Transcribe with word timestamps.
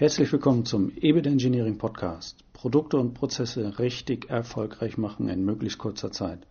Herzlich 0.00 0.32
willkommen 0.32 0.64
zum 0.64 0.90
EBIT 0.96 1.26
Engineering 1.26 1.76
Podcast. 1.76 2.42
Produkte 2.54 2.96
und 2.96 3.12
Prozesse 3.12 3.78
richtig 3.78 4.30
erfolgreich 4.30 4.96
machen 4.96 5.28
in 5.28 5.44
möglichst 5.44 5.76
kurzer 5.76 6.10
Zeit. 6.10 6.46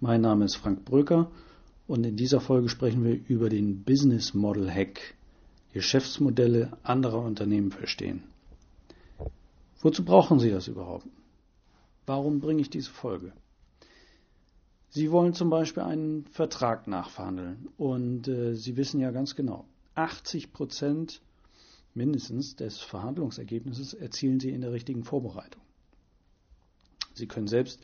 Mein 0.00 0.22
Name 0.22 0.46
ist 0.46 0.56
Frank 0.56 0.86
Bröker 0.86 1.30
und 1.86 2.06
in 2.06 2.16
dieser 2.16 2.40
Folge 2.40 2.70
sprechen 2.70 3.04
wir 3.04 3.20
über 3.28 3.50
den 3.50 3.84
Business 3.84 4.32
Model 4.32 4.70
Hack. 4.70 5.16
Geschäftsmodelle 5.74 6.78
anderer 6.82 7.20
Unternehmen 7.20 7.72
verstehen. 7.72 8.22
Wozu 9.82 10.02
brauchen 10.02 10.38
Sie 10.38 10.48
das 10.50 10.66
überhaupt? 10.66 11.06
Warum 12.06 12.40
bringe 12.40 12.62
ich 12.62 12.70
diese 12.70 12.90
Folge? 12.90 13.34
Sie 14.88 15.12
wollen 15.12 15.34
zum 15.34 15.50
Beispiel 15.50 15.82
einen 15.82 16.24
Vertrag 16.24 16.86
nachverhandeln 16.86 17.68
und 17.76 18.28
äh, 18.28 18.54
Sie 18.54 18.78
wissen 18.78 18.98
ja 18.98 19.10
ganz 19.10 19.36
genau, 19.36 19.66
80 19.94 20.54
Prozent 20.54 21.20
mindestens 21.96 22.56
des 22.56 22.78
Verhandlungsergebnisses 22.78 23.94
erzielen 23.94 24.40
Sie 24.40 24.50
in 24.50 24.60
der 24.60 24.72
richtigen 24.72 25.04
Vorbereitung. 25.04 25.62
Sie 27.14 27.26
können 27.26 27.48
selbst 27.48 27.80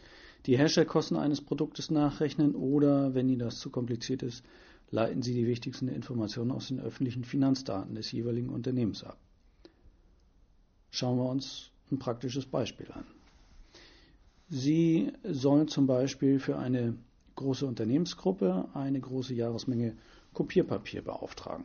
die 0.47 0.59
Herstellkosten 0.59 1.17
eines 1.17 1.41
Produktes 1.41 1.91
nachrechnen 1.91 2.55
oder, 2.55 3.15
wenn 3.15 3.29
Ihnen 3.29 3.39
das 3.39 3.59
zu 3.59 3.71
kompliziert 3.71 4.23
ist, 4.23 4.45
leiten 4.91 5.23
Sie 5.23 5.35
die 5.35 5.47
wichtigsten 5.47 5.89
Informationen 5.89 6.51
aus 6.51 6.69
den 6.69 6.81
öffentlichen 6.81 7.25
Finanzdaten 7.25 7.95
des 7.95 8.13
jeweiligen 8.13 8.51
Unternehmens 8.51 9.03
ab. 9.05 9.19
Schauen 10.91 11.17
wir 11.17 11.29
uns 11.29 11.71
ein 11.91 11.99
praktisches 11.99 12.45
Beispiel 12.45 12.91
an. 12.93 13.05
Sie 14.51 15.13
sollen 15.25 15.69
zum 15.69 15.87
Beispiel 15.87 16.39
für 16.39 16.59
eine 16.59 16.95
große 17.37 17.65
Unternehmensgruppe 17.65 18.69
eine 18.75 19.01
große 19.01 19.33
Jahresmenge 19.33 19.97
Kopierpapier 20.35 21.03
beauftragen. 21.03 21.65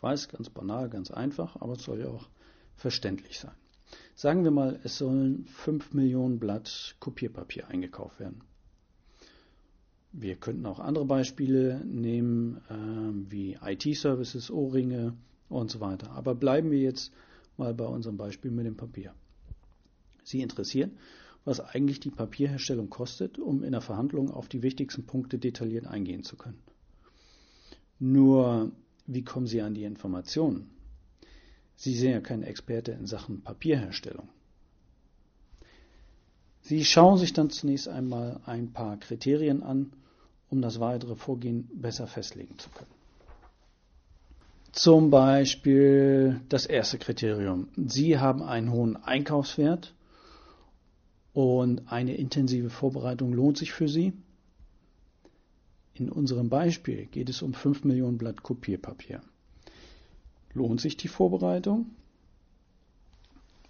Ich 0.00 0.02
weiß, 0.02 0.30
ganz 0.30 0.48
banal, 0.48 0.88
ganz 0.88 1.10
einfach, 1.10 1.60
aber 1.60 1.74
es 1.74 1.82
soll 1.82 2.00
ja 2.00 2.08
auch 2.08 2.30
verständlich 2.74 3.38
sein. 3.38 3.52
Sagen 4.14 4.44
wir 4.44 4.50
mal, 4.50 4.80
es 4.82 4.96
sollen 4.96 5.44
5 5.44 5.92
Millionen 5.92 6.38
Blatt 6.38 6.96
Kopierpapier 7.00 7.68
eingekauft 7.68 8.18
werden. 8.18 8.40
Wir 10.12 10.36
könnten 10.36 10.64
auch 10.64 10.80
andere 10.80 11.04
Beispiele 11.04 11.84
nehmen, 11.84 12.62
äh, 12.70 13.30
wie 13.30 13.58
IT-Services, 13.62 14.50
Ohrringe 14.50 15.12
und 15.50 15.70
so 15.70 15.80
weiter. 15.80 16.12
Aber 16.12 16.34
bleiben 16.34 16.70
wir 16.70 16.78
jetzt 16.78 17.12
mal 17.58 17.74
bei 17.74 17.84
unserem 17.84 18.16
Beispiel 18.16 18.50
mit 18.50 18.64
dem 18.64 18.78
Papier. 18.78 19.12
Sie 20.24 20.40
interessieren, 20.40 20.92
was 21.44 21.60
eigentlich 21.60 22.00
die 22.00 22.10
Papierherstellung 22.10 22.88
kostet, 22.88 23.38
um 23.38 23.62
in 23.62 23.72
der 23.72 23.82
Verhandlung 23.82 24.30
auf 24.30 24.48
die 24.48 24.62
wichtigsten 24.62 25.04
Punkte 25.04 25.38
detailliert 25.38 25.86
eingehen 25.86 26.22
zu 26.22 26.36
können. 26.36 26.62
Nur 27.98 28.72
wie 29.12 29.22
kommen 29.22 29.46
Sie 29.46 29.60
an 29.60 29.74
die 29.74 29.84
Informationen? 29.84 30.70
Sie 31.74 31.94
sind 31.96 32.10
ja 32.12 32.20
kein 32.20 32.42
Experte 32.42 32.92
in 32.92 33.06
Sachen 33.06 33.42
Papierherstellung. 33.42 34.28
Sie 36.62 36.84
schauen 36.84 37.18
sich 37.18 37.32
dann 37.32 37.50
zunächst 37.50 37.88
einmal 37.88 38.40
ein 38.46 38.72
paar 38.72 38.96
Kriterien 38.98 39.62
an, 39.62 39.92
um 40.50 40.62
das 40.62 40.78
weitere 40.78 41.16
Vorgehen 41.16 41.68
besser 41.74 42.06
festlegen 42.06 42.58
zu 42.58 42.70
können. 42.70 42.90
Zum 44.72 45.10
Beispiel 45.10 46.40
das 46.48 46.66
erste 46.66 46.98
Kriterium. 46.98 47.68
Sie 47.76 48.18
haben 48.18 48.42
einen 48.42 48.70
hohen 48.70 48.96
Einkaufswert 48.96 49.94
und 51.32 51.90
eine 51.90 52.14
intensive 52.14 52.70
Vorbereitung 52.70 53.32
lohnt 53.32 53.58
sich 53.58 53.72
für 53.72 53.88
Sie. 53.88 54.12
In 55.94 56.10
unserem 56.10 56.48
Beispiel 56.48 57.06
geht 57.06 57.28
es 57.28 57.42
um 57.42 57.52
5 57.52 57.84
Millionen 57.84 58.18
Blatt 58.18 58.42
Kopierpapier. 58.42 59.20
Lohnt 60.52 60.80
sich 60.80 60.96
die 60.96 61.08
Vorbereitung? 61.08 61.86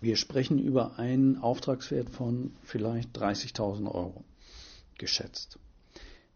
Wir 0.00 0.16
sprechen 0.16 0.58
über 0.58 0.98
einen 0.98 1.36
Auftragswert 1.38 2.08
von 2.08 2.52
vielleicht 2.62 3.16
30.000 3.16 3.86
Euro 3.86 4.24
geschätzt. 4.98 5.58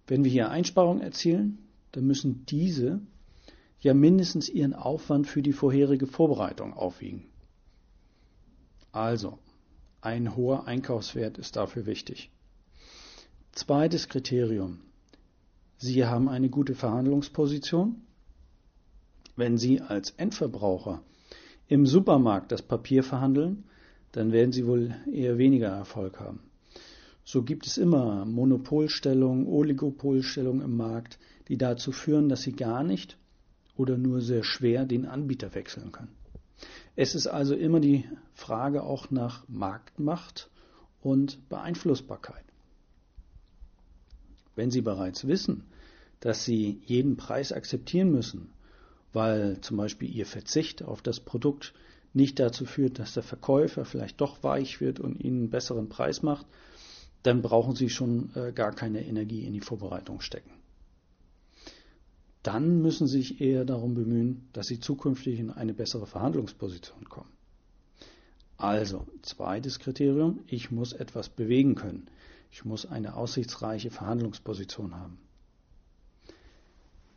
Wenn 0.07 0.25
wir 0.25 0.31
hier 0.31 0.51
Einsparungen 0.51 1.03
erzielen, 1.03 1.59
dann 1.93 2.07
müssen 2.07 2.45
diese 2.47 3.01
ja 3.81 3.95
mindestens 3.95 4.49
ihren 4.49 4.75
Aufwand 4.75 5.27
für 5.27 5.43
die 5.43 5.53
vorherige 5.53 6.07
Vorbereitung 6.07 6.75
aufwiegen. 6.75 7.25
Also, 8.93 9.39
ein 10.01 10.37
hoher 10.37 10.67
Einkaufswert 10.67 11.39
ist 11.39 11.57
dafür 11.57 11.87
wichtig. 11.87 12.31
Zweites 13.53 14.09
Kriterium. 14.09 14.81
Sie 15.77 16.05
haben 16.07 16.29
eine 16.29 16.49
gute 16.49 16.75
Verhandlungsposition. 16.75 18.03
Wenn 19.37 19.59
Sie 19.59 19.81
als 19.81 20.11
Endverbraucher 20.11 21.03
im 21.67 21.87
Supermarkt 21.87 22.53
das 22.53 22.63
Papier 22.63 23.03
verhandeln, 23.03 23.65
dann 24.13 24.31
werden 24.33 24.53
Sie 24.53 24.67
wohl 24.67 24.95
eher 25.11 25.39
weniger 25.39 25.69
Erfolg 25.69 26.21
haben. 26.21 26.41
So 27.25 27.43
gibt 27.43 27.67
es 27.67 27.79
immer 27.79 28.25
Monopolstellungen, 28.27 29.47
Oligopolstellungen 29.47 30.63
im 30.63 30.77
Markt, 30.77 31.19
die 31.49 31.57
dazu 31.57 31.91
führen, 31.91 32.29
dass 32.29 32.43
Sie 32.43 32.53
gar 32.53 32.85
nicht 32.85 33.17
oder 33.77 33.97
nur 33.97 34.21
sehr 34.21 34.45
schwer 34.45 34.85
den 34.85 35.07
Anbieter 35.07 35.55
wechseln 35.55 35.91
können. 35.91 36.15
Es 36.97 37.15
ist 37.15 37.27
also 37.27 37.55
immer 37.55 37.81
die 37.81 38.05
Frage 38.35 38.85
auch 38.85 39.11
nach 39.11 39.49
Marktmacht 39.49 40.51
und 41.01 41.49
Beeinflussbarkeit. 41.49 42.44
Wenn 44.57 44.71
Sie 44.71 44.81
bereits 44.81 45.27
wissen, 45.27 45.65
dass 46.21 46.45
Sie 46.45 46.81
jeden 46.85 47.17
Preis 47.17 47.53
akzeptieren 47.53 48.11
müssen, 48.11 48.51
weil 49.13 49.61
zum 49.61 49.77
Beispiel 49.77 50.09
Ihr 50.11 50.27
Verzicht 50.27 50.83
auf 50.83 51.03
das 51.03 51.21
Produkt 51.21 51.75
nicht 52.13 52.39
dazu 52.39 52.65
führt, 52.65 52.99
dass 52.99 53.15
der 53.15 53.23
Verkäufer 53.23 53.85
vielleicht 53.85 54.21
doch 54.21 54.43
weich 54.43 54.81
wird 54.81 55.01
und 55.01 55.21
Ihnen 55.21 55.43
einen 55.43 55.51
besseren 55.51 55.89
Preis 55.89 56.23
macht, 56.23 56.47
dann 57.23 57.43
brauchen 57.43 57.75
Sie 57.75 57.89
schon 57.89 58.31
äh, 58.35 58.53
gar 58.53 58.73
keine 58.73 59.05
Energie 59.05 59.45
in 59.45 59.53
die 59.53 59.61
Vorbereitung 59.61 60.21
stecken. 60.21 60.51
Dann 62.43 62.83
müssen 62.83 63.07
Sie 63.07 63.19
sich 63.19 63.41
eher 63.41 63.65
darum 63.65 63.95
bemühen, 63.95 64.49
dass 64.53 64.67
Sie 64.67 64.79
zukünftig 64.79 65.41
in 65.41 65.51
eine 65.51 65.73
bessere 65.73 66.07
Verhandlungsposition 66.07 67.09
kommen. 67.09 67.31
Also, 68.57 69.07
zweites 69.23 69.79
Kriterium, 69.79 70.41
ich 70.47 70.71
muss 70.71 70.93
etwas 70.93 71.29
bewegen 71.29 71.75
können. 71.75 72.07
Ich 72.55 72.65
muss 72.65 72.87
eine 72.87 73.17
aussichtsreiche 73.17 73.91
Verhandlungsposition 73.91 74.95
haben. 74.95 75.19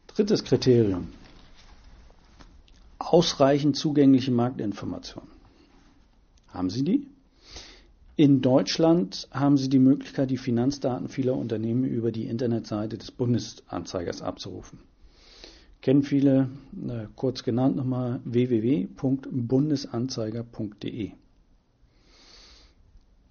Drittes 0.08 0.44
Kriterium. 0.44 1.10
Ausreichend 2.98 3.78
zugängliche 3.78 4.32
Marktinformationen. 4.32 5.30
Haben 6.48 6.72
Sie 6.72 6.84
die? 6.84 7.06
In 8.16 8.42
Deutschland 8.42 9.28
haben 9.30 9.58
Sie 9.58 9.70
die 9.70 9.78
Möglichkeit, 9.78 10.32
die 10.32 10.38
Finanzdaten 10.38 11.08
vieler 11.08 11.36
Unternehmen 11.36 11.84
über 11.84 12.12
die 12.12 12.26
Internetseite 12.26 12.98
des 12.98 13.12
Bundesanzeigers 13.12 14.24
abzurufen. 14.24 14.80
Kennen 15.84 16.02
viele, 16.02 16.50
äh, 16.90 17.06
kurz 17.16 17.44
genannt 17.44 17.76
nochmal 17.76 18.22
www.bundesanzeiger.de. 18.24 21.12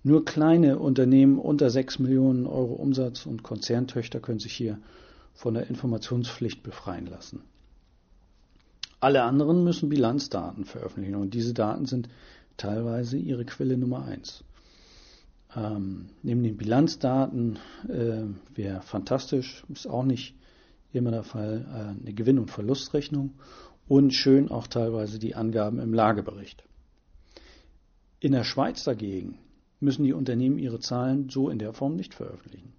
Nur 0.07 0.25
kleine 0.25 0.79
Unternehmen 0.79 1.37
unter 1.37 1.69
6 1.69 1.99
Millionen 1.99 2.47
Euro 2.47 2.75
Umsatz 2.75 3.27
und 3.27 3.43
Konzerntöchter 3.43 4.21
können 4.21 4.39
sich 4.39 4.53
hier 4.53 4.79
von 5.35 5.55
der 5.55 5.67
Informationspflicht 5.67 6.63
befreien 6.63 7.07
lassen. 7.07 7.43
Alle 9.01 9.25
anderen 9.25 9.65
müssen 9.65 9.89
Bilanzdaten 9.89 10.65
veröffentlichen 10.65 11.17
und 11.17 11.35
diese 11.35 11.55
Daten 11.55 11.87
sind 11.87 12.09
teilweise 12.57 13.17
ihre 13.17 13.45
Quelle 13.45 13.77
Nummer 13.77 14.05
eins. 14.05 14.45
Ähm, 15.57 16.11
neben 16.23 16.45
den 16.45 16.57
Bilanzdaten 16.57 17.59
äh, 17.89 18.27
wäre 18.55 18.83
fantastisch, 18.83 19.65
ist 19.71 19.89
auch 19.89 20.05
nicht 20.05 20.37
immer 20.93 21.11
der 21.11 21.25
Fall, 21.25 21.67
äh, 21.69 22.01
eine 22.01 22.15
Gewinn- 22.15 22.39
und 22.39 22.53
Verlustrechnung 22.53 23.33
und 23.89 24.15
schön 24.15 24.53
auch 24.53 24.69
teilweise 24.69 25.19
die 25.19 25.35
Angaben 25.35 25.81
im 25.81 25.93
Lagebericht. 25.93 26.63
In 28.21 28.31
der 28.31 28.45
Schweiz 28.45 28.85
dagegen 28.85 29.39
müssen 29.81 30.05
die 30.05 30.13
Unternehmen 30.13 30.59
ihre 30.59 30.81
Zahlen 30.81 31.29
so 31.29 31.49
in 31.49 31.59
der 31.59 31.73
Form 31.73 31.97
nicht 31.97 32.15
veröffentlichen. 32.15 32.73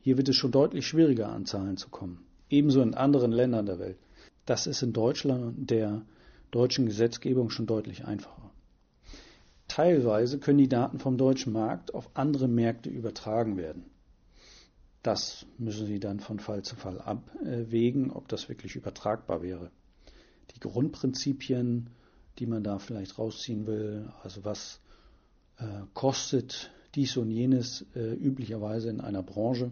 Hier 0.00 0.16
wird 0.16 0.28
es 0.28 0.36
schon 0.36 0.50
deutlich 0.50 0.86
schwieriger, 0.86 1.28
an 1.28 1.46
Zahlen 1.46 1.76
zu 1.76 1.88
kommen. 1.88 2.24
Ebenso 2.50 2.82
in 2.82 2.94
anderen 2.94 3.32
Ländern 3.32 3.66
der 3.66 3.78
Welt. 3.78 3.98
Das 4.46 4.66
ist 4.66 4.82
in 4.82 4.92
Deutschland 4.92 5.70
der 5.70 6.02
deutschen 6.50 6.86
Gesetzgebung 6.86 7.50
schon 7.50 7.66
deutlich 7.66 8.04
einfacher. 8.04 8.50
Teilweise 9.68 10.38
können 10.38 10.58
die 10.58 10.68
Daten 10.68 10.98
vom 10.98 11.16
deutschen 11.16 11.52
Markt 11.52 11.94
auf 11.94 12.10
andere 12.14 12.48
Märkte 12.48 12.90
übertragen 12.90 13.56
werden. 13.56 13.84
Das 15.02 15.46
müssen 15.58 15.86
Sie 15.86 15.98
dann 15.98 16.20
von 16.20 16.38
Fall 16.38 16.62
zu 16.62 16.76
Fall 16.76 17.00
abwägen, 17.00 18.10
ob 18.10 18.28
das 18.28 18.48
wirklich 18.48 18.76
übertragbar 18.76 19.42
wäre. 19.42 19.70
Die 20.54 20.60
Grundprinzipien, 20.60 21.90
die 22.38 22.46
man 22.46 22.62
da 22.62 22.78
vielleicht 22.78 23.18
rausziehen 23.18 23.66
will, 23.66 24.12
also 24.22 24.44
was 24.44 24.80
äh, 25.62 25.86
kostet 25.94 26.70
dies 26.94 27.16
und 27.16 27.30
jenes 27.30 27.86
äh, 27.94 28.14
üblicherweise 28.14 28.90
in 28.90 29.00
einer 29.00 29.22
Branche, 29.22 29.70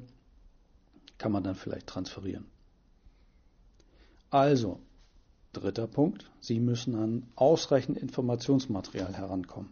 kann 1.19 1.33
man 1.33 1.43
dann 1.43 1.55
vielleicht 1.55 1.87
transferieren. 1.87 2.47
Also, 4.31 4.79
Dritter 5.53 5.89
Punkt, 5.89 6.31
Sie 6.41 6.61
müssen 6.61 6.95
an 6.95 7.27
ausreichend 7.35 7.99
Informationsmaterial 7.99 9.17
herankommen. 9.17 9.71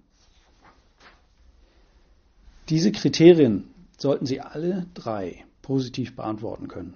Diese 2.68 2.90
Kriterien 2.90 3.68
sollten 3.96 4.26
Sie 4.26 4.40
alle 4.40 4.86
drei 4.94 5.44
positiv 5.62 6.16
beantworten 6.16 6.66
können. 6.66 6.94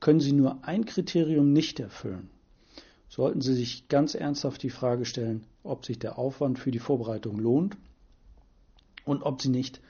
Können 0.00 0.20
Sie 0.20 0.32
nur 0.32 0.62
ein 0.64 0.84
Kriterium 0.84 1.54
nicht 1.54 1.80
erfüllen, 1.80 2.28
sollten 3.08 3.40
Sie 3.40 3.54
sich 3.54 3.88
ganz 3.88 4.14
ernsthaft 4.14 4.62
die 4.62 4.70
Frage 4.70 5.06
stellen, 5.06 5.46
ob 5.62 5.86
sich 5.86 5.98
der 5.98 6.18
Aufwand 6.18 6.58
für 6.58 6.70
die 6.70 6.78
Vorbereitung 6.78 7.38
lohnt 7.38 7.78
und 9.04 9.22
ob 9.22 9.42
Sie 9.42 9.50
nicht 9.50 9.80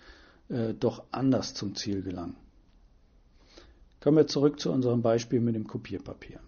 äh, 0.49 0.75
doch 0.75 1.05
anders 1.11 1.55
zum 1.55 1.75
Ziel 1.75 2.03
gelangen. 2.03 2.37
Kommen 4.01 4.19
wir 4.19 4.27
zurück 4.27 4.61
zu 4.61 4.71
unserem 4.71 5.03
Beispiel 5.03 5.41
mit 5.41 5.55
dem 5.55 5.67
Kopierpapier. 5.67 6.41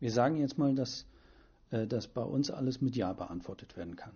Wir 0.00 0.10
sagen 0.10 0.36
jetzt 0.36 0.58
mal, 0.58 0.74
dass 0.74 1.06
äh, 1.70 1.86
das 1.86 2.08
bei 2.08 2.22
uns 2.22 2.50
alles 2.50 2.80
mit 2.80 2.96
Ja 2.96 3.12
beantwortet 3.12 3.76
werden 3.76 3.96
kann. 3.96 4.12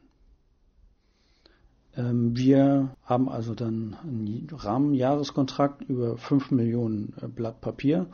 Ähm, 1.96 2.36
wir 2.36 2.96
haben 3.04 3.28
also 3.28 3.54
dann 3.54 3.96
einen 4.02 4.48
Rahmenjahreskontrakt 4.50 5.82
über 5.82 6.16
5 6.16 6.50
Millionen 6.50 7.14
äh, 7.20 7.28
Blatt 7.28 7.60
Papier, 7.60 8.06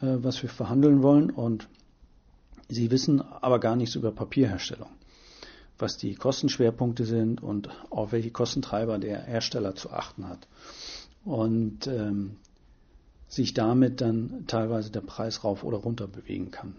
äh, 0.00 0.16
was 0.18 0.42
wir 0.42 0.48
verhandeln 0.48 1.02
wollen 1.02 1.30
und 1.30 1.68
Sie 2.70 2.90
wissen 2.90 3.22
aber 3.22 3.60
gar 3.60 3.76
nichts 3.76 3.94
über 3.94 4.12
Papierherstellung, 4.12 4.90
was 5.78 5.96
die 5.96 6.14
Kostenschwerpunkte 6.14 7.04
sind 7.04 7.42
und 7.42 7.68
auf 7.90 8.12
welche 8.12 8.30
Kostentreiber 8.30 8.98
der 8.98 9.22
Hersteller 9.22 9.74
zu 9.74 9.90
achten 9.90 10.28
hat. 10.28 10.48
Und 11.24 11.86
ähm, 11.86 12.36
sich 13.28 13.54
damit 13.54 14.00
dann 14.00 14.44
teilweise 14.46 14.90
der 14.90 15.02
Preis 15.02 15.44
rauf 15.44 15.62
oder 15.62 15.78
runter 15.78 16.06
bewegen 16.06 16.50
kann. 16.50 16.76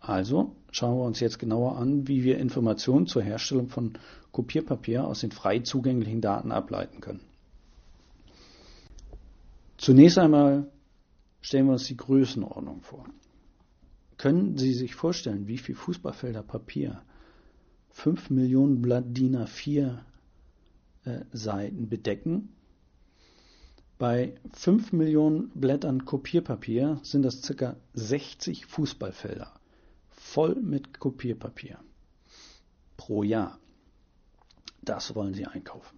Also 0.00 0.56
schauen 0.72 0.98
wir 0.98 1.04
uns 1.04 1.20
jetzt 1.20 1.38
genauer 1.38 1.76
an, 1.76 2.08
wie 2.08 2.24
wir 2.24 2.38
Informationen 2.38 3.06
zur 3.06 3.22
Herstellung 3.22 3.68
von 3.68 3.92
Kopierpapier 4.32 5.06
aus 5.06 5.20
den 5.20 5.30
frei 5.30 5.60
zugänglichen 5.60 6.20
Daten 6.20 6.50
ableiten 6.50 7.00
können. 7.00 7.20
Zunächst 9.76 10.18
einmal 10.18 10.66
stellen 11.40 11.66
wir 11.66 11.72
uns 11.72 11.86
die 11.86 11.96
Größenordnung 11.96 12.82
vor. 12.82 13.04
Können 14.16 14.56
Sie 14.56 14.72
sich 14.72 14.94
vorstellen, 14.94 15.46
wie 15.46 15.58
viel 15.58 15.74
Fußballfelder 15.74 16.42
Papier 16.42 17.02
5 17.92 18.30
Millionen 18.30 18.82
Blatt 18.82 19.04
DIN 19.08 19.36
A4 19.36 19.98
äh, 21.04 21.20
Seiten 21.32 21.88
bedecken 21.88 22.48
bei 24.02 24.34
5 24.54 24.90
Millionen 24.94 25.50
Blättern 25.50 26.04
Kopierpapier 26.04 26.98
sind 27.04 27.22
das 27.22 27.40
ca. 27.42 27.76
60 27.94 28.66
Fußballfelder 28.66 29.52
voll 30.08 30.56
mit 30.56 30.98
Kopierpapier 30.98 31.78
pro 32.96 33.22
Jahr. 33.22 33.60
Das 34.82 35.14
wollen 35.14 35.34
Sie 35.34 35.46
einkaufen. 35.46 35.96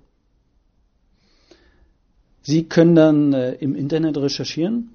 Sie 2.43 2.69
können 2.69 2.94
dann 2.94 3.32
äh, 3.32 3.55
im 3.55 3.75
Internet 3.75 4.19
recherchieren 4.19 4.91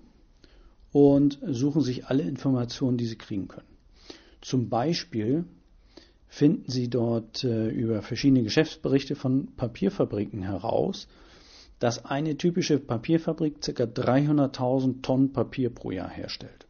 und 0.92 1.40
suchen 1.42 1.82
sich 1.82 2.06
alle 2.06 2.22
Informationen, 2.22 2.98
die 3.00 3.08
Sie 3.08 3.18
kriegen 3.18 3.48
können. 3.48 3.66
Zum 4.42 4.70
Beispiel 4.70 5.46
finden 6.30 6.72
Sie 6.72 6.90
dort 6.90 7.44
äh, 7.44 7.68
über 7.70 8.02
verschiedene 8.02 8.44
Geschäftsberichte 8.44 9.16
von 9.16 9.48
Papierfabriken 9.58 10.44
heraus, 10.44 11.08
dass 11.80 12.06
eine 12.06 12.38
typische 12.38 12.78
Papierfabrik 12.80 13.62
ca. 13.62 13.84
300.000 13.84 15.02
Tonnen 15.02 15.34
Papier 15.34 15.72
pro 15.72 15.92
Jahr 15.92 16.10
herstellt. 16.10 16.68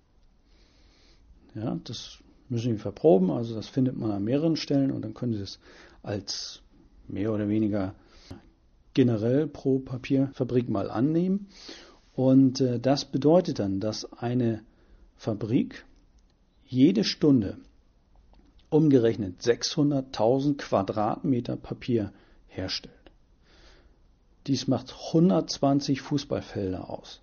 Ja, 1.54 1.80
das 1.84 2.20
müssen 2.48 2.74
Sie 2.74 2.78
verproben, 2.80 3.30
also 3.32 3.54
das 3.54 3.68
findet 3.68 3.98
man 3.98 4.12
an 4.12 4.24
mehreren 4.24 4.56
Stellen 4.56 4.92
und 4.92 5.04
dann 5.04 5.14
können 5.14 5.34
Sie 5.34 5.42
es 5.42 5.60
als 6.04 6.62
mehr 7.08 7.34
oder 7.34 7.50
weniger 7.50 7.96
generell 8.94 9.48
pro 9.48 9.80
Papierfabrik 9.80 10.70
mal 10.70 10.90
annehmen. 10.90 11.48
Und 12.14 12.62
äh, 12.62 12.80
das 12.80 13.06
bedeutet 13.06 13.60
dann, 13.60 13.80
dass 13.80 14.12
eine 14.14 14.64
Fabrik 15.16 15.86
jede 16.66 17.04
Stunde 17.04 17.58
umgerechnet 18.70 19.42
600.000 19.42 20.58
Quadratmeter 20.58 21.56
Papier 21.56 22.14
herstellt. 22.48 22.94
Dies 24.48 24.68
macht 24.68 24.94
120 25.08 26.02
Fußballfelder 26.02 26.90
aus. 26.90 27.22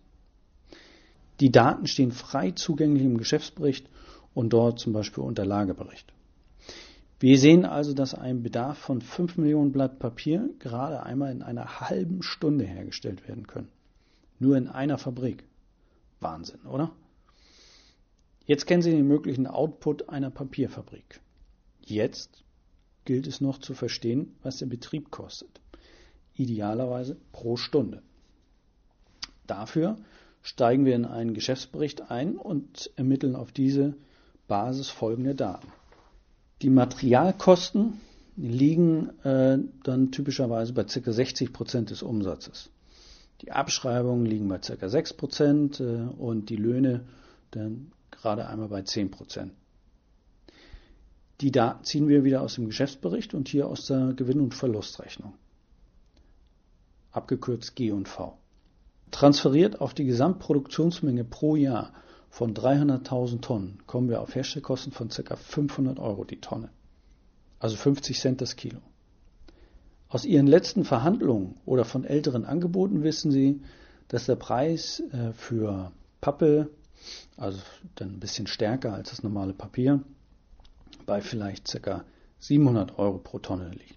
Die 1.40 1.50
Daten 1.50 1.87
stehen 1.87 2.12
frei 2.12 2.52
zugänglich 2.52 3.02
im 3.02 3.19
Geschäftsbericht 3.19 3.88
und 4.34 4.52
dort 4.52 4.78
zum 4.78 4.93
Beispiel 4.93 5.22
unter 5.25 5.44
Lagebericht. 5.44 6.12
Wir 7.19 7.38
sehen 7.38 7.64
also, 7.64 7.94
dass 7.94 8.14
ein 8.14 8.43
Bedarf 8.43 8.76
von 8.78 9.00
5 9.00 9.38
Millionen 9.38 9.72
Blatt 9.72 9.98
Papier 9.98 10.50
gerade 10.58 11.02
einmal 11.02 11.32
in 11.32 11.43
einer 11.43 11.81
halben 11.81 12.22
Stunde 12.22 12.64
hergestellt 12.64 13.26
werden 13.26 13.46
können. 13.46 13.69
Nur 14.38 14.56
in 14.56 14.69
einer 14.69 14.98
Fabrik. 14.98 15.44
Wahnsinn, 16.20 16.60
oder? 16.66 16.90
Jetzt 18.44 18.66
kennen 18.66 18.82
Sie 18.82 18.90
den 18.90 19.08
möglichen 19.08 19.46
Output 19.46 20.08
einer 20.08 20.31
Papierfabrik. 20.31 21.20
Jetzt 21.86 22.44
gilt 23.06 23.26
es 23.26 23.40
noch 23.40 23.58
zu 23.58 23.72
verstehen, 23.72 24.36
was 24.42 24.58
der 24.58 24.66
Betrieb 24.66 25.10
kostet 25.10 25.60
idealerweise 26.36 27.16
pro 27.32 27.56
Stunde. 27.56 28.02
Dafür 29.46 29.96
steigen 30.42 30.84
wir 30.84 30.94
in 30.94 31.04
einen 31.04 31.34
Geschäftsbericht 31.34 32.10
ein 32.10 32.36
und 32.36 32.90
ermitteln 32.96 33.36
auf 33.36 33.52
diese 33.52 33.94
Basis 34.48 34.88
folgende 34.88 35.34
Daten. 35.34 35.68
Die 36.62 36.70
Materialkosten 36.70 38.00
liegen 38.36 39.10
äh, 39.24 39.58
dann 39.82 40.12
typischerweise 40.12 40.72
bei 40.72 40.84
ca. 40.84 41.12
60 41.12 41.52
Prozent 41.52 41.90
des 41.90 42.02
Umsatzes. 42.02 42.70
Die 43.42 43.52
Abschreibungen 43.52 44.26
liegen 44.26 44.48
bei 44.48 44.58
ca. 44.58 44.88
6 44.88 45.14
Prozent 45.14 45.80
äh, 45.80 46.06
und 46.18 46.48
die 46.48 46.56
Löhne 46.56 47.04
dann 47.50 47.92
gerade 48.10 48.46
einmal 48.46 48.68
bei 48.68 48.82
10 48.82 49.10
Prozent. 49.10 49.52
Die 51.40 51.52
Daten 51.52 51.84
ziehen 51.84 52.08
wir 52.08 52.24
wieder 52.24 52.42
aus 52.42 52.54
dem 52.54 52.66
Geschäftsbericht 52.66 53.34
und 53.34 53.48
hier 53.48 53.68
aus 53.68 53.86
der 53.86 54.14
Gewinn- 54.14 54.40
und 54.40 54.54
Verlustrechnung 54.54 55.34
abgekürzt 57.16 57.74
G&V. 57.74 58.38
Transferiert 59.10 59.80
auf 59.80 59.94
die 59.94 60.04
Gesamtproduktionsmenge 60.04 61.24
pro 61.24 61.56
Jahr 61.56 61.92
von 62.28 62.54
300.000 62.54 63.40
Tonnen 63.40 63.78
kommen 63.86 64.10
wir 64.10 64.20
auf 64.20 64.34
Herstellkosten 64.34 64.92
von 64.92 65.08
ca. 65.08 65.36
500 65.36 65.98
Euro 65.98 66.24
die 66.24 66.40
Tonne, 66.40 66.68
also 67.58 67.76
50 67.76 68.20
Cent 68.20 68.40
das 68.43 68.56
Kilo. 68.56 68.81
Aus 70.08 70.24
Ihren 70.24 70.46
letzten 70.46 70.84
Verhandlungen 70.84 71.56
oder 71.64 71.84
von 71.84 72.05
älteren 72.05 72.44
Angeboten 72.44 73.02
wissen 73.02 73.31
Sie, 73.31 73.62
dass 74.08 74.26
der 74.26 74.36
Preis 74.36 75.02
äh, 75.12 75.32
für 75.32 75.93
Pappe, 76.20 76.69
also 77.36 77.60
dann 77.94 78.14
ein 78.14 78.20
bisschen 78.20 78.46
stärker 78.46 78.93
als 78.93 79.10
das 79.10 79.22
normale 79.22 79.55
Papier, 79.55 80.02
bei 81.06 81.20
vielleicht 81.20 81.72
ca. 81.82 82.05
700 82.41 82.98
Euro 82.98 83.19
pro 83.19 83.39
Tonne 83.39 83.70
liegt. 83.70 83.96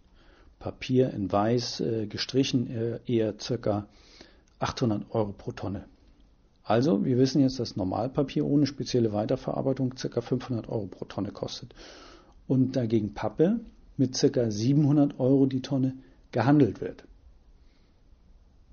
Papier 0.60 1.12
in 1.14 1.32
weiß 1.32 1.80
äh, 1.82 2.08
gestrichen 2.08 2.70
äh, 2.70 3.00
eher 3.06 3.34
ca. 3.34 3.88
800 4.60 5.06
Euro 5.12 5.34
pro 5.34 5.52
Tonne. 5.52 5.86
Also, 6.64 7.04
wir 7.04 7.18
wissen 7.18 7.42
jetzt, 7.42 7.60
dass 7.60 7.76
Normalpapier 7.76 8.46
ohne 8.46 8.68
spezielle 8.68 9.12
Weiterverarbeitung 9.12 9.96
ca. 9.96 10.22
500 10.22 10.70
Euro 10.70 10.88
pro 10.88 11.06
Tonne 11.06 11.32
kostet. 11.32 11.74
Und 12.48 12.76
dagegen 12.76 13.14
Pappe 13.14 13.60
mit 13.98 14.20
ca. 14.20 14.52
700 14.52 15.20
Euro 15.20 15.46
die 15.46 15.62
Tonne 15.62 15.96
gehandelt 16.32 16.82
wird. 16.82 17.06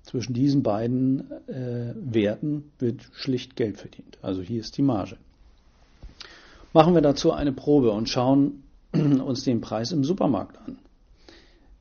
Zwischen 0.03 0.33
diesen 0.33 0.63
beiden 0.63 1.31
äh, 1.47 1.93
Werten 1.95 2.71
wird 2.79 3.09
schlicht 3.13 3.55
Geld 3.55 3.77
verdient. 3.77 4.17
Also 4.21 4.41
hier 4.41 4.61
ist 4.61 4.77
die 4.77 4.81
Marge. 4.81 5.17
Machen 6.77 6.93
wir 6.93 7.01
dazu 7.01 7.31
eine 7.31 7.53
Probe 7.53 7.89
und 7.89 8.07
schauen 8.07 8.61
uns 8.93 9.43
den 9.43 9.61
Preis 9.61 9.91
im 9.91 10.03
Supermarkt 10.03 10.59
an. 10.59 10.77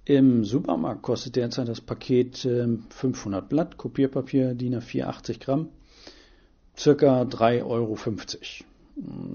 Im 0.06 0.42
Supermarkt 0.46 1.02
kostet 1.02 1.36
derzeit 1.36 1.68
das 1.68 1.82
Paket 1.82 2.38
500 2.88 3.42
ähm, 3.42 3.48
Blatt 3.50 3.76
Kopierpapier 3.76 4.54
DIN 4.54 4.74
A4 4.74 5.04
80 5.04 5.40
Gramm 5.40 5.68
circa 6.78 7.24
3,50 7.24 7.64
Euro. 7.66 7.98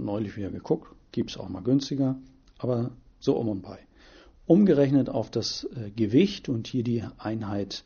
Neulich 0.03 0.36
wieder 0.36 0.50
geguckt, 0.50 0.96
gibt 1.12 1.30
es 1.30 1.38
auch 1.38 1.48
mal 1.48 1.62
günstiger, 1.62 2.15
aber 2.58 2.89
so 3.20 3.38
um 3.38 3.48
und 3.48 3.62
bei. 3.62 3.77
Umgerechnet 4.48 5.12
auf 5.12 5.30
das 5.30 5.68
äh, 5.75 5.91
Gewicht 5.91 6.50
und 6.50 6.65
hier 6.65 6.84
die 6.84 7.03
Einheit 7.20 7.84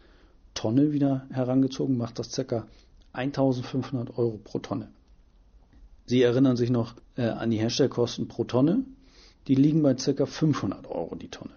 Tonne 0.53 0.93
wieder 0.93 1.27
herangezogen, 1.29 1.97
macht 1.97 2.19
das 2.19 2.31
circa 2.31 2.67
1500 3.11 4.17
Euro 4.17 4.39
pro 4.41 4.59
Tonne. 4.59 4.94
Sie 6.05 6.21
erinnern 6.21 6.55
sich 6.55 6.69
noch 6.69 6.95
äh, 7.15 7.23
an 7.23 7.49
die 7.49 7.57
Herstellkosten 7.57 8.27
pro 8.27 8.43
Tonne. 8.43 8.85
Die 9.47 9.55
liegen 9.55 9.81
bei 9.81 9.97
circa 9.97 10.25
500 10.25 10.87
Euro 10.87 11.15
die 11.15 11.29
Tonne. 11.29 11.53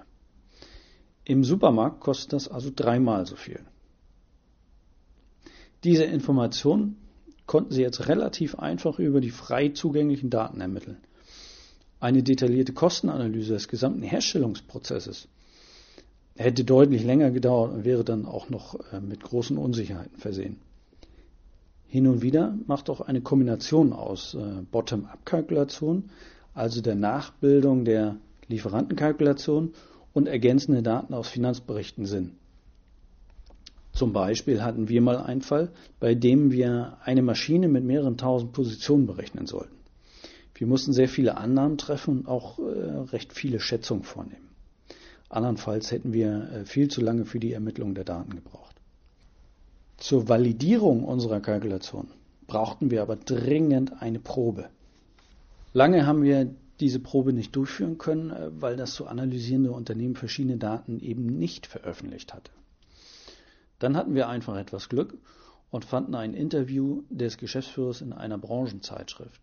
Im 1.24 1.44
Supermarkt 1.44 2.00
kostet 2.00 2.32
das 2.32 2.48
also 2.48 2.70
dreimal 2.74 3.26
so 3.26 3.36
viel. 3.36 3.60
Diese 5.84 6.04
Information 6.04 6.96
konnten 7.46 7.72
Sie 7.72 7.82
jetzt 7.82 8.08
relativ 8.08 8.58
einfach 8.58 8.98
über 8.98 9.20
die 9.20 9.30
frei 9.30 9.68
zugänglichen 9.68 10.30
Daten 10.30 10.60
ermitteln. 10.60 10.98
Eine 12.00 12.22
detaillierte 12.22 12.72
Kostenanalyse 12.72 13.54
des 13.54 13.68
gesamten 13.68 14.02
Herstellungsprozesses 14.02 15.28
hätte 16.36 16.64
deutlich 16.64 17.04
länger 17.04 17.30
gedauert 17.30 17.72
und 17.72 17.84
wäre 17.84 18.04
dann 18.04 18.24
auch 18.24 18.48
noch 18.48 18.78
äh, 18.92 19.00
mit 19.00 19.22
großen 19.22 19.58
Unsicherheiten 19.58 20.16
versehen. 20.18 20.60
Hin 21.90 22.07
und 22.07 22.21
wieder 22.21 22.54
macht 22.66 22.90
auch 22.90 23.00
eine 23.00 23.23
Kombination 23.23 23.95
aus 23.95 24.35
äh, 24.35 24.62
Bottom-up-Kalkulation, 24.71 26.11
also 26.52 26.83
der 26.83 26.95
Nachbildung 26.95 27.87
der 27.87 28.16
Lieferantenkalkulation 28.47 29.73
und 30.12 30.28
ergänzende 30.28 30.83
Daten 30.83 31.14
aus 31.14 31.28
Finanzberichten 31.28 32.04
Sinn. 32.04 32.33
Zum 33.92 34.12
Beispiel 34.12 34.62
hatten 34.62 34.90
wir 34.90 35.00
mal 35.00 35.16
einen 35.16 35.40
Fall, 35.40 35.71
bei 35.99 36.14
dem 36.14 36.52
wir 36.52 36.99
eine 37.04 37.23
Maschine 37.23 37.68
mit 37.68 37.85
mehreren 37.85 38.18
tausend 38.18 38.52
Positionen 38.52 39.07
berechnen 39.07 39.47
sollten. 39.47 39.75
Wir 40.54 40.66
mussten 40.66 40.92
sehr 40.92 41.09
viele 41.09 41.38
Annahmen 41.38 41.78
treffen 41.78 42.21
und 42.21 42.28
auch 42.28 42.59
äh, 42.59 42.62
recht 43.12 43.33
viele 43.33 43.61
Schätzungen 43.61 44.02
vornehmen. 44.02 44.49
Andernfalls 45.30 45.90
hätten 45.90 46.12
wir 46.12 46.50
äh, 46.52 46.64
viel 46.66 46.88
zu 46.88 47.00
lange 47.00 47.25
für 47.25 47.40
die 47.40 47.52
Ermittlung 47.52 47.95
der 47.95 48.04
Daten 48.04 48.35
gebraucht. 48.37 48.77
Zur 49.98 50.28
Validierung 50.28 51.02
unserer 51.02 51.40
Kalkulation 51.40 52.06
brauchten 52.46 52.92
wir 52.92 53.02
aber 53.02 53.16
dringend 53.16 54.00
eine 54.00 54.20
Probe. 54.20 54.70
Lange 55.72 56.06
haben 56.06 56.22
wir 56.22 56.54
diese 56.78 57.00
Probe 57.00 57.32
nicht 57.32 57.54
durchführen 57.56 57.98
können, 57.98 58.30
äh, 58.30 58.50
weil 58.52 58.76
das 58.76 58.94
zu 58.94 59.08
analysierende 59.08 59.72
Unternehmen 59.72 60.14
verschiedene 60.14 60.56
Daten 60.56 61.00
eben 61.00 61.26
nicht 61.26 61.66
veröffentlicht 61.66 62.32
hatte. 62.32 62.52
Dann 63.80 63.96
hatten 63.96 64.14
wir 64.14 64.28
einfach 64.28 64.56
etwas 64.56 64.88
Glück 64.88 65.18
und 65.70 65.84
fanden 65.84 66.14
ein 66.14 66.32
Interview 66.32 67.02
des 67.10 67.36
Geschäftsführers 67.36 68.00
in 68.00 68.12
einer 68.12 68.38
Branchenzeitschrift, 68.38 69.40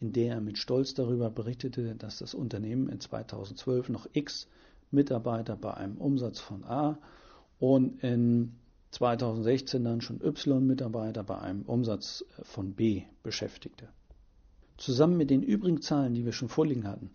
in 0.00 0.12
der 0.12 0.34
er 0.34 0.40
mit 0.40 0.58
Stolz 0.58 0.94
darüber 0.94 1.30
berichtete, 1.30 1.94
dass 1.94 2.18
das 2.18 2.34
Unternehmen 2.34 2.88
in 2.88 2.98
2012 2.98 3.88
noch 3.90 4.08
X 4.12 4.48
Mitarbeiter 4.90 5.56
bei 5.56 5.74
einem 5.74 5.98
Umsatz 5.98 6.40
von 6.40 6.64
A 6.64 6.98
und 7.58 8.02
in 8.02 8.56
2016 8.94 9.82
dann 9.82 10.00
schon 10.00 10.20
Y-Mitarbeiter 10.20 11.24
bei 11.24 11.38
einem 11.38 11.62
Umsatz 11.62 12.24
von 12.42 12.74
B 12.74 13.02
beschäftigte. 13.22 13.88
Zusammen 14.76 15.16
mit 15.16 15.30
den 15.30 15.42
übrigen 15.42 15.82
Zahlen, 15.82 16.14
die 16.14 16.24
wir 16.24 16.32
schon 16.32 16.48
vorliegen 16.48 16.86
hatten, 16.86 17.10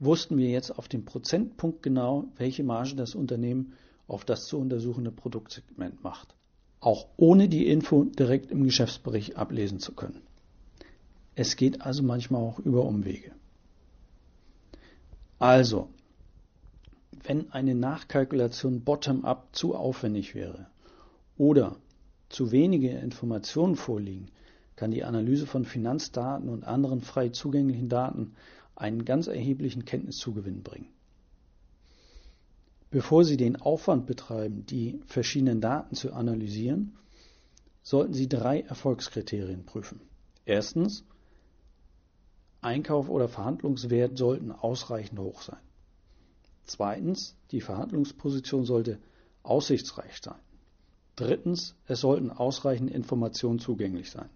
wussten 0.00 0.36
wir 0.36 0.48
jetzt 0.48 0.76
auf 0.76 0.88
den 0.88 1.04
Prozentpunkt 1.04 1.82
genau, 1.82 2.28
welche 2.36 2.64
Marge 2.64 2.96
das 2.96 3.14
Unternehmen 3.14 3.74
auf 4.08 4.24
das 4.24 4.46
zu 4.46 4.58
untersuchende 4.58 5.12
Produktsegment 5.12 6.02
macht. 6.02 6.34
Auch 6.80 7.06
ohne 7.16 7.48
die 7.48 7.68
Info 7.68 8.04
direkt 8.04 8.50
im 8.50 8.64
Geschäftsbericht 8.64 9.36
ablesen 9.36 9.78
zu 9.78 9.92
können. 9.92 10.22
Es 11.34 11.56
geht 11.56 11.82
also 11.82 12.02
manchmal 12.02 12.42
auch 12.42 12.58
über 12.58 12.84
Umwege. 12.84 13.32
Also, 15.38 15.88
wenn 17.22 17.52
eine 17.52 17.76
Nachkalkulation 17.76 18.82
bottom-up 18.82 19.54
zu 19.54 19.76
aufwendig 19.76 20.34
wäre 20.34 20.66
oder 21.38 21.76
zu 22.28 22.52
wenige 22.52 22.90
Informationen 22.90 23.76
vorliegen, 23.76 24.30
kann 24.76 24.90
die 24.90 25.04
Analyse 25.04 25.46
von 25.46 25.64
Finanzdaten 25.64 26.48
und 26.48 26.64
anderen 26.64 27.00
frei 27.00 27.30
zugänglichen 27.30 27.88
Daten 27.88 28.34
einen 28.76 29.04
ganz 29.04 29.26
erheblichen 29.26 29.84
Kenntniszugewinn 29.84 30.62
bringen. 30.62 30.88
Bevor 32.90 33.24
Sie 33.24 33.36
den 33.36 33.56
Aufwand 33.56 34.06
betreiben, 34.06 34.64
die 34.66 35.00
verschiedenen 35.06 35.60
Daten 35.60 35.94
zu 35.94 36.12
analysieren, 36.12 36.96
sollten 37.82 38.14
Sie 38.14 38.28
drei 38.28 38.60
Erfolgskriterien 38.60 39.64
prüfen. 39.64 40.00
Erstens, 40.46 41.04
Einkauf 42.60 43.08
oder 43.08 43.28
Verhandlungswert 43.28 44.16
sollten 44.16 44.52
ausreichend 44.52 45.18
hoch 45.18 45.42
sein. 45.42 45.60
Zweitens, 46.64 47.36
die 47.50 47.60
Verhandlungsposition 47.60 48.64
sollte 48.64 48.98
aussichtsreich 49.42 50.20
sein. 50.22 50.38
Drittens, 51.18 51.74
es 51.88 52.00
sollten 52.00 52.30
ausreichend 52.30 52.92
Informationen 52.92 53.58
zugänglich 53.58 54.08
sein. 54.08 54.28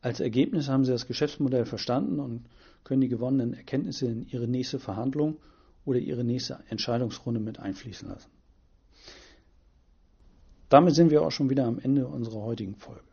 Als 0.00 0.18
Ergebnis 0.18 0.68
haben 0.68 0.84
Sie 0.84 0.90
das 0.90 1.06
Geschäftsmodell 1.06 1.66
verstanden 1.66 2.18
und 2.18 2.46
können 2.82 3.00
die 3.00 3.08
gewonnenen 3.08 3.54
Erkenntnisse 3.54 4.06
in 4.06 4.26
Ihre 4.26 4.48
nächste 4.48 4.80
Verhandlung 4.80 5.36
oder 5.84 6.00
Ihre 6.00 6.24
nächste 6.24 6.58
Entscheidungsrunde 6.68 7.38
mit 7.38 7.60
einfließen 7.60 8.08
lassen. 8.08 8.28
Damit 10.68 10.96
sind 10.96 11.12
wir 11.12 11.22
auch 11.22 11.30
schon 11.30 11.48
wieder 11.48 11.66
am 11.66 11.78
Ende 11.78 12.08
unserer 12.08 12.42
heutigen 12.42 12.74
Folge. 12.74 13.04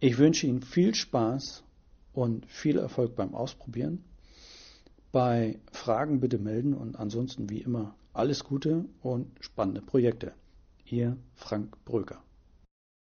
Ich 0.00 0.16
wünsche 0.16 0.46
Ihnen 0.46 0.62
viel 0.62 0.94
Spaß 0.94 1.62
und 2.14 2.46
viel 2.46 2.78
Erfolg 2.78 3.16
beim 3.16 3.34
Ausprobieren. 3.34 4.02
Bei 5.12 5.58
Fragen 5.72 6.20
bitte 6.20 6.38
melden 6.38 6.72
und 6.72 6.96
ansonsten 6.96 7.50
wie 7.50 7.60
immer 7.60 7.94
alles 8.14 8.44
Gute 8.44 8.86
und 9.02 9.26
spannende 9.40 9.82
Projekte. 9.82 10.32
Ihr 10.86 11.16
Frank 11.34 11.82
Bröker. 11.84 12.22